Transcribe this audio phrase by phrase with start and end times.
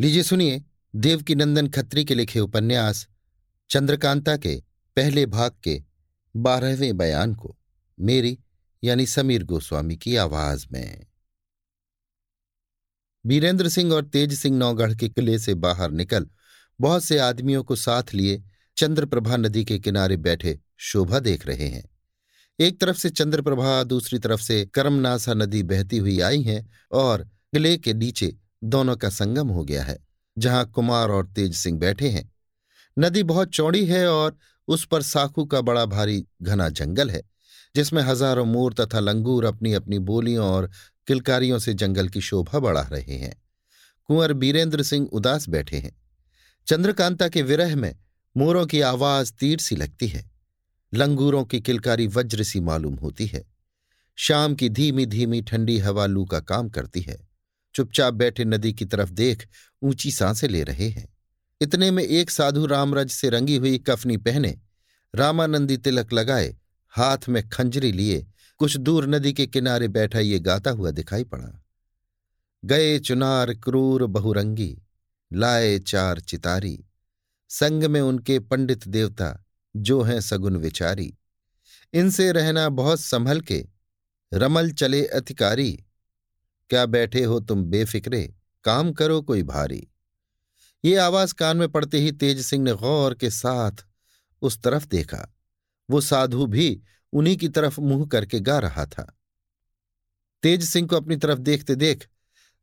[0.00, 0.64] लीजिए सुनिए
[0.96, 3.08] देवकी नंदन खत्री के लिखे उपन्यास,
[3.70, 4.62] चंद्रकांता के
[4.96, 5.82] पहले भाग के
[6.36, 7.58] बारहवें बयान को,
[8.00, 8.38] मेरी
[8.84, 11.06] यानी समीर गोस्वामी की आवाज़ में।
[13.26, 16.26] बीरेंद्र सिंह और तेज सिंह नौगढ़ के किले से बाहर निकल,
[16.80, 18.44] बहुत से आदमियों को साथ लिए
[18.76, 21.88] चंद्रप्रभा नदी के किनारे बैठे शोभा देख रहे हैं।
[22.60, 27.76] एक तरफ़ से चंद्रप्रभा, दूसरी तरफ़ से करमनासा नदी बहती हुई आई है और किले
[27.76, 29.98] के नीचे दोनों का संगम हो गया है,
[30.38, 32.32] जहाँ कुमार और तेज सिंह बैठे हैं।
[32.98, 34.36] नदी बहुत चौड़ी है और
[34.68, 37.22] उस पर साखू का बड़ा भारी घना जंगल है,
[37.76, 40.70] जिसमें हज़ारों मोर तथा लंगूर अपनी अपनी बोलियों और
[41.06, 43.42] किलकारियों से जंगल की शोभा बढ़ा रहे हैं।
[44.04, 46.02] कुंवर बीरेंद्र सिंह उदास बैठे हैं।
[46.66, 47.94] चंद्रकांता के विरह में
[48.36, 50.30] मोरों की आवाज़ तीर सी लगती है।
[50.94, 53.44] लंगूरों की किलकारी वज्र सी मालूम होती है।
[54.16, 57.33] शाम की धीमी धीमी ठंडी हवा लू का काम करती है।
[57.74, 59.46] चुपचाप बैठे नदी की तरफ़ देख
[59.82, 61.08] ऊँची साँसें ले रहे हैं।
[61.60, 64.58] इतने में एक साधु रामरज से रंगी हुई कफनी पहने
[65.14, 66.56] रामानंदी तिलक लगाए,
[66.88, 68.26] हाथ में खंजरी लिए,
[68.58, 71.64] कुछ दूर नदी के किनारे बैठा ये गाता हुआ दिखाई पड़ा।
[72.64, 74.78] गए चुनार क्रूर बहुरंगी,
[75.32, 76.84] लाए चार चितारी,
[77.48, 79.44] संग में उनके पंडित देवता
[79.76, 81.14] जो हैं सगुन विचारी।
[81.92, 83.66] इनसे रहना बहुत संभल के
[84.32, 85.84] रमल चले अधिकारी
[86.70, 88.34] क्या बैठे हो तुम बेफिक्रे?
[88.64, 89.88] काम करो कोई भारी।
[90.84, 93.72] ये आवाज़ कान में पड़ते ही तेज सिंह ने गौर के साथ
[94.42, 95.34] उस तरफ़ देखा।
[95.90, 99.18] वो साधु भी उन्हीं की तरफ़ मुँह करके गा रहा था।
[100.42, 102.08] तेज सिंह को अपनी तरफ़ देखते देख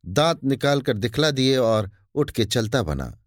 [0.06, 3.18] दांत निकालकर दिखला दिए और उठ के चलता बना।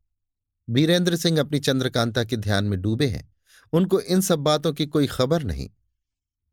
[0.69, 3.33] बीरेंद्र सिंह अपनी चंद्रकांता के ध्यान में डूबे हैं।
[3.73, 5.69] उनको इन सब बातों की कोई खबर नहीं।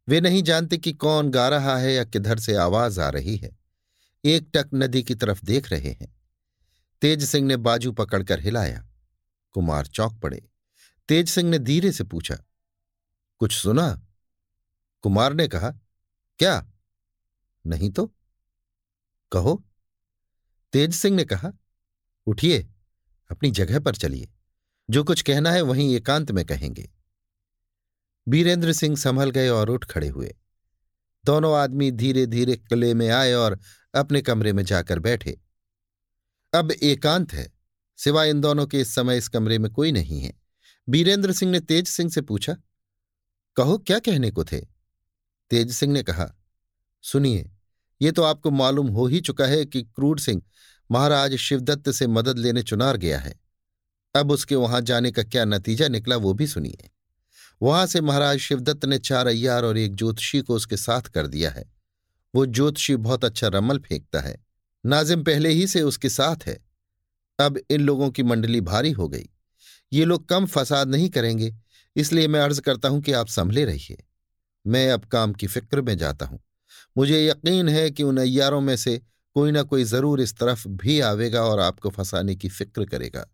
[0.09, 3.61] वे नहीं जानते कि कौन गा रहा है या किधर से आवाज़ आ रही है।
[4.25, 6.20] एकटक नदी की तरफ़ देख रहे हैं।
[7.03, 8.87] तेज सिंह ने बाजू पकड़कर हिलाया।
[9.53, 10.48] कुमार चौक पड़े।
[11.09, 12.37] तेज सिंह ने धीरे से पूछा,
[13.38, 14.06] कुछ सुना?
[15.03, 15.71] कुमार ने कहा,
[16.38, 16.71] क्या?
[17.66, 18.06] नहीं तो?
[19.32, 19.65] कहो?
[20.72, 21.53] तेज सिंह ने कहा,
[22.27, 22.69] उठिए,
[23.31, 24.28] अपनी जगह पर चलिए।
[24.91, 26.91] जो कुछ कहना है वहीं एकांत में कहेंगे।
[28.28, 30.34] बीरेंद्र सिंह संभल गए और उठ खड़े हुए।
[31.25, 33.59] दोनों आदमी धीरे धीरे किले में आए और
[33.94, 35.38] अपने कमरे में जाकर बैठे।
[36.53, 37.53] अब एकांत है,
[37.98, 40.32] सिवाय इन दोनों के इस समय इस कमरे में कोई नहीं है।
[40.88, 42.56] बीरेंद्र सिंह ने तेज सिंह से पूछा,
[43.56, 44.60] कहो, क्या कहने को थे?
[45.50, 46.34] तेज सिंह ने कहा,
[47.02, 47.50] सुनिए,
[48.02, 50.42] ये तो आपको मालूम हो ही चुका है कि क्रूर सिंह
[50.91, 53.41] महाराज शिवदत्त से मदद लेने चुनार गया है।
[54.14, 56.91] अब उसके वहाँ जाने का क्या नतीजा निकला वो भी सुनिए।
[57.62, 61.50] वहाँ से महाराज शिवदत्त ने चार अय्यार और एक ज्योतिषी को उसके साथ कर दिया
[61.50, 61.72] है।
[62.34, 64.37] वो ज्योतिषी बहुत अच्छा रमल फेंकता है।
[64.87, 66.59] नाजिम पहले ही से उसके साथ है।
[67.38, 69.28] अब इन लोगों की मंडली भारी हो गई।
[69.93, 71.54] ये लोग कम फसाद नहीं करेंगे,
[71.97, 74.04] इसलिए मैं अर्ज़ करता हूँ कि आप संभले रहिए।
[74.66, 76.41] मैं अब काम की फ़िक्र में जाता हूँ।
[76.98, 79.00] मुझे यकीन है कि उन अयारों में से
[79.34, 83.26] कोई ना कोई ज़रूर इस तरफ़ भी आवेगा और आपको फंसाने की फ़िक्र करेगा।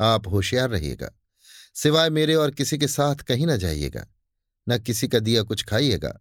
[0.00, 1.10] आप होशियार रहिएगा।
[1.74, 4.06] सिवाय मेरे और किसी के साथ कहीं ना जाइएगा।
[4.68, 6.20] न किसी का दिया कुछ खाइएगा।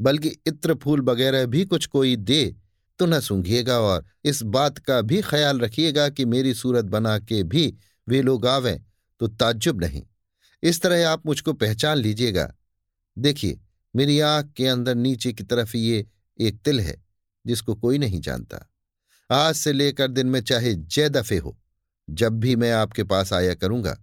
[0.00, 2.56] बल्कि इत्र फूल वगैरह भी कुछ कोई दे
[2.98, 7.42] तो न सूंघिएगा और इस बात का भी ख्याल रखिएगा कि मेरी सूरत बना के
[7.42, 7.74] भी
[8.08, 8.84] वे लोग आवें
[9.20, 10.02] तो ताज्जुब नहीं।
[10.62, 12.54] इस तरह आप मुझको पहचान लीजिएगा।
[13.18, 13.60] देखिए,
[13.94, 16.06] मेरी आँख के अंदर नीचे की तरफ़ ये
[16.38, 17.04] एक तिल है,
[17.46, 18.70] जिसको कोई नहीं जानता।
[19.30, 21.58] आज से लेकर दिन में चाहे जय दफे हो,
[22.10, 23.96] जब भी मैं आपके पास आया करूँगा,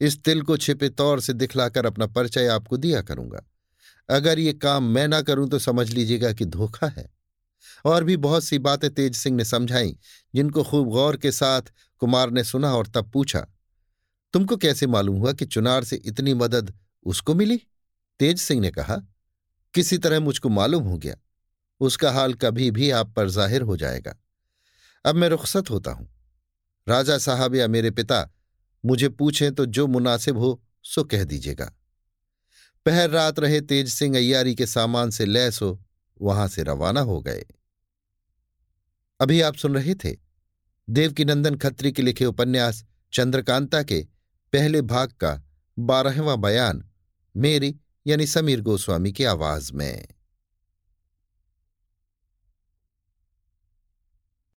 [0.00, 3.49] इस तिल को छिपे तौर से दिखलाकर अपना परिचय आपको दिया करूँगा।
[4.10, 7.08] अगर ये काम मैं ना करूँ तो समझ लीजिएगा कि धोखा है।
[7.84, 9.96] और भी बहुत सी बातें तेज सिंह ने समझाई,
[10.34, 11.72] जिनको खूब गौर के साथ
[12.02, 13.46] कुमार ने सुना और तब पूछा,
[14.34, 16.72] तुमको कैसे मालूम हुआ कि चुनार से इतनी मदद
[17.06, 17.56] उसको मिली?
[18.20, 18.96] तेज सिंह ने कहा,
[19.74, 21.14] किसी तरह मुझको मालूम हो गया।
[21.80, 24.14] उसका हाल कभी भी आप पर ज़ाहिर हो जाएगा।
[25.04, 26.08] अब मैं रुखसत होता हूँ।
[26.86, 28.28] राजा साहब या मेरे पिता
[28.84, 31.70] मुझे पूछें तो जो मुनासिब हो सो कह दीजिएगा।
[32.86, 35.78] पहर रात रहे तेज सिंह अय्यारी के सामान से लैस हो
[36.20, 37.44] वहाँ से रवाना हो गए।
[39.20, 40.16] अभी आप सुन रहे थे
[40.88, 44.00] देवकीनंदन खत्री के लिखे उपन्यास चंद्रकांता के
[44.52, 45.42] पहले भाग का
[45.78, 46.84] बारहवां बयान,
[47.34, 50.08] मेरी यानी समीर गोस्वामी की आवाज़ में।